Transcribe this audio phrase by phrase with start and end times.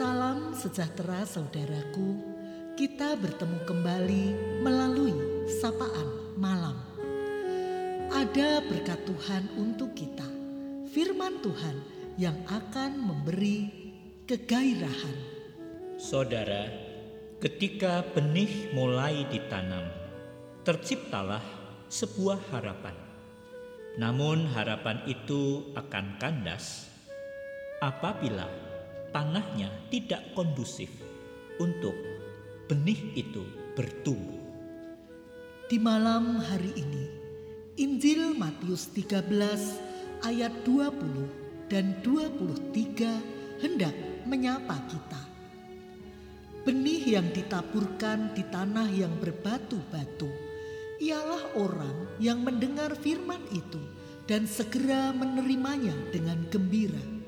[0.00, 2.16] Salam sejahtera saudaraku.
[2.72, 4.24] Kita bertemu kembali
[4.64, 5.12] melalui
[5.60, 6.72] sapaan malam.
[8.08, 10.24] Ada berkat Tuhan untuk kita.
[10.88, 11.76] Firman Tuhan
[12.16, 13.68] yang akan memberi
[14.24, 15.16] kegairahan.
[16.00, 16.72] Saudara,
[17.44, 19.84] ketika benih mulai ditanam,
[20.64, 21.44] terciptalah
[21.92, 22.96] sebuah harapan.
[24.00, 26.88] Namun harapan itu akan kandas
[27.84, 28.69] apabila
[29.10, 30.90] tanahnya tidak kondusif
[31.58, 31.94] untuk
[32.70, 33.42] benih itu
[33.74, 34.40] bertumbuh.
[35.70, 37.04] Di malam hari ini,
[37.78, 43.94] Injil Matius 13 ayat 20 dan 23 hendak
[44.26, 45.22] menyapa kita.
[46.66, 50.28] Benih yang ditaburkan di tanah yang berbatu-batu
[51.00, 53.80] ialah orang yang mendengar firman itu
[54.28, 57.19] dan segera menerimanya dengan gembira.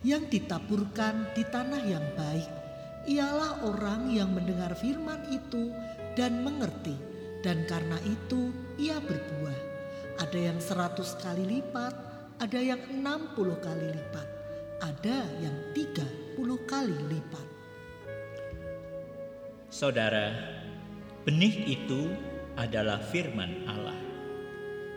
[0.00, 2.48] Yang ditaburkan di tanah yang baik
[3.04, 5.76] ialah orang yang mendengar firman itu
[6.16, 6.96] dan mengerti
[7.44, 8.48] dan karena itu
[8.80, 9.60] ia berbuah.
[10.24, 11.92] Ada yang seratus kali lipat,
[12.40, 14.28] ada yang enam puluh kali lipat,
[14.80, 17.46] ada yang tiga puluh kali lipat.
[19.68, 20.32] Saudara,
[21.28, 22.08] benih itu
[22.56, 24.00] adalah firman Allah.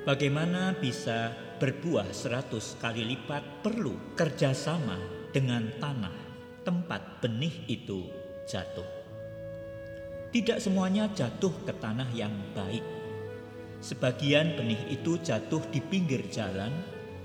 [0.08, 1.32] Bagaimana bisa
[1.64, 5.00] berbuah seratus kali lipat perlu kerjasama
[5.32, 6.12] dengan tanah
[6.68, 8.04] tempat benih itu
[8.44, 8.84] jatuh.
[10.28, 12.84] Tidak semuanya jatuh ke tanah yang baik.
[13.80, 16.76] Sebagian benih itu jatuh di pinggir jalan,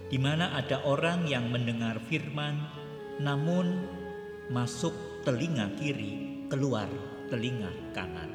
[0.07, 2.63] di mana ada orang yang mendengar firman,
[3.19, 3.91] namun
[4.55, 4.95] masuk
[5.27, 6.87] telinga kiri, keluar
[7.27, 8.31] telinga kanan.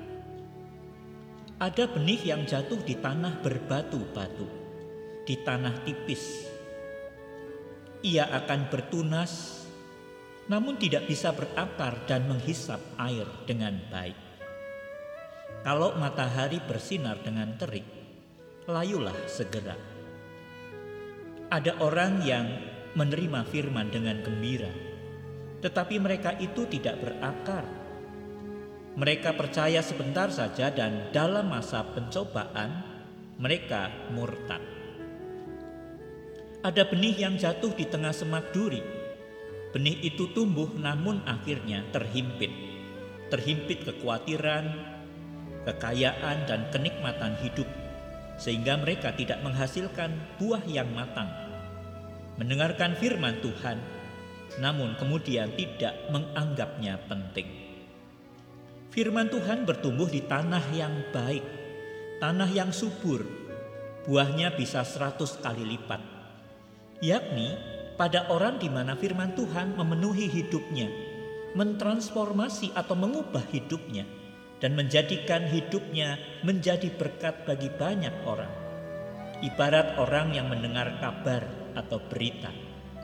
[1.63, 4.62] Ada benih yang jatuh di tanah berbatu-batu,
[5.23, 6.51] di tanah tipis.
[8.03, 9.63] Ia akan bertunas
[10.51, 14.17] namun tidak bisa berakar dan menghisap air dengan baik.
[15.63, 17.87] Kalau matahari bersinar dengan terik,
[18.67, 19.79] layulah segera.
[21.47, 22.47] Ada orang yang
[22.99, 24.67] menerima firman dengan gembira,
[25.63, 27.63] tetapi mereka itu tidak berakar.
[28.99, 32.83] Mereka percaya sebentar saja, dan dalam masa pencobaan
[33.39, 34.72] mereka murtad.
[36.63, 39.03] Ada benih yang jatuh di tengah semak duri
[39.73, 42.53] Benih itu tumbuh namun akhirnya terhimpit.
[43.33, 44.69] Terhimpit kekhawatiran,
[45.65, 47.65] kekayaan dan kenikmatan hidup
[48.37, 51.25] sehingga mereka tidak menghasilkan buah yang matang.
[52.37, 53.81] Mendengarkan firman Tuhan
[54.61, 57.49] namun kemudian tidak menganggapnya penting.
[58.93, 61.41] Firman Tuhan bertumbuh di tanah yang baik,
[62.21, 63.25] tanah yang subur,
[64.05, 66.12] buahnya bisa seratus kali lipat,
[67.03, 67.59] yakni
[67.99, 70.87] pada orang di mana firman Tuhan memenuhi hidupnya,
[71.53, 74.07] mentransformasi atau mengubah hidupnya,
[74.63, 76.15] dan menjadikan hidupnya
[76.47, 78.49] menjadi berkat bagi banyak orang.
[79.43, 81.43] Ibarat orang yang mendengar kabar
[81.75, 82.49] atau berita,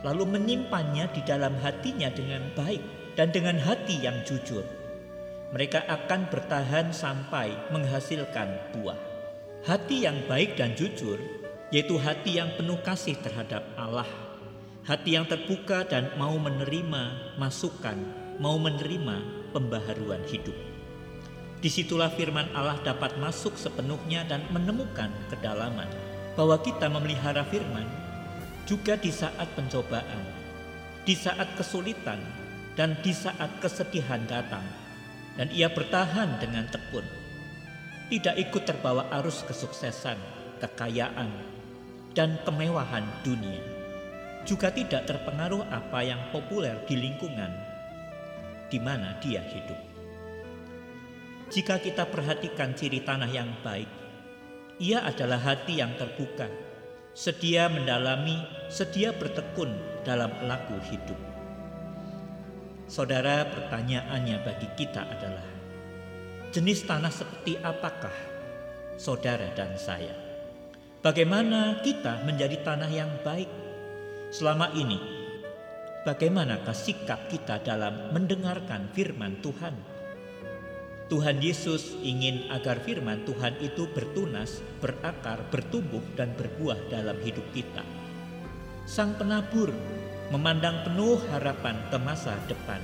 [0.08, 2.80] lalu menyimpannya di dalam hatinya dengan baik
[3.20, 4.64] dan dengan hati yang jujur.
[5.52, 8.96] Mereka akan bertahan sampai menghasilkan buah.
[9.68, 11.20] Hati yang baik dan jujur,
[11.70, 14.08] yaitu hati yang penuh kasih terhadap Allah
[14.90, 17.94] hati yang terbuka dan mau menerima masukan,
[18.42, 19.22] mau menerima
[19.54, 20.58] pembaharuan hidup.
[21.62, 25.86] Di situlah firman Allah dapat masuk sepenuhnya dan menemukan kedalaman
[26.34, 27.86] bahwa kita memelihara firman
[28.66, 30.26] juga di saat pencobaan,
[31.06, 32.18] di saat kesulitan,
[32.74, 34.66] dan di saat kesedihan datang.
[35.38, 37.06] Dan ia bertahan dengan tekun,
[38.10, 40.18] tidak ikut terbawa arus kesuksesan,
[40.60, 41.59] kekayaan,
[42.18, 43.80] dan kemewahan dunia
[44.50, 47.52] juga tidak terpengaruh apa yang populer di lingkungan
[48.70, 49.78] di mana dia hidup.
[51.50, 53.90] Jika kita perhatikan ciri tanah yang baik,
[54.78, 56.46] ia adalah hati yang terbuka,
[57.18, 58.38] sedia mendalami,
[58.70, 59.74] sedia bertekun
[60.06, 61.18] dalam laku hidup.
[62.86, 65.46] Saudara, pertanyaannya bagi kita adalah:
[66.54, 68.14] jenis tanah seperti apakah
[68.98, 70.29] saudara dan saya?
[71.00, 73.48] Bagaimana kita menjadi tanah yang baik?
[74.36, 75.00] Selama ini,
[76.04, 79.80] bagaimanakah sikap kita dalam mendengarkan firman Tuhan?
[81.08, 87.88] Tuhan Yesus ingin agar firman Tuhan itu bertunas, berakar, bertumbuh, dan berbuah dalam hidup kita.
[88.84, 89.72] Sang penabur
[90.36, 92.84] memandang penuh harapan ke masa depan.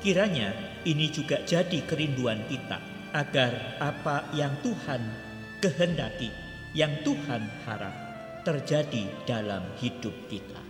[0.00, 0.56] Kiranya
[0.88, 2.80] ini juga jadi kerinduan kita
[3.12, 5.27] agar apa yang Tuhan
[5.58, 6.30] kehendaki,
[6.76, 7.94] yang Tuhan harap
[8.46, 10.67] terjadi dalam hidup kita.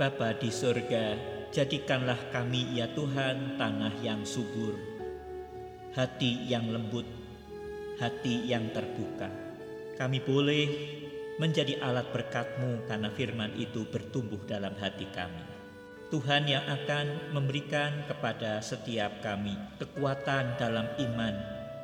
[0.00, 1.12] Bapa di surga,
[1.52, 4.72] jadikanlah kami ya Tuhan tanah yang subur,
[5.92, 7.04] hati yang lembut,
[8.00, 9.28] hati yang terbuka.
[10.00, 10.66] Kami boleh
[11.36, 15.44] menjadi alat berkat-Mu karena firman itu bertumbuh dalam hati kami.
[16.08, 21.36] Tuhan yang akan memberikan kepada setiap kami kekuatan dalam iman.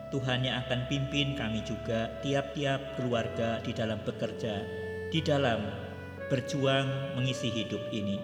[0.08, 4.87] Tuhan yang akan pimpin kami juga tiap-tiap keluarga di dalam bekerja,
[5.17, 5.65] di dalam
[6.29, 8.21] berjuang mengisi hidup ini.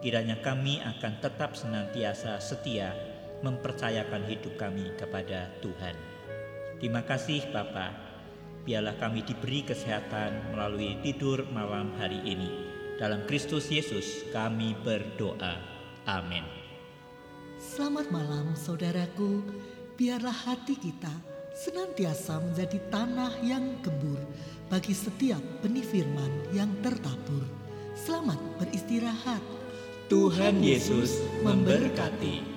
[0.00, 2.96] Kiranya kami akan tetap senantiasa setia
[3.44, 5.92] mempercayakan hidup kami kepada Tuhan.
[6.80, 7.92] Terima kasih Bapa.
[8.64, 12.48] Biarlah kami diberi kesehatan melalui tidur malam hari ini.
[12.96, 15.60] Dalam Kristus Yesus kami berdoa.
[16.08, 16.48] Amin.
[17.60, 19.44] Selamat malam saudaraku.
[20.00, 21.12] Biarlah hati kita
[21.52, 24.13] senantiasa menjadi tanah yang gembur
[24.74, 27.46] bagi setiap benih firman yang tertabur.
[27.94, 29.38] Selamat beristirahat.
[30.10, 32.53] Tuhan Yesus memberkati.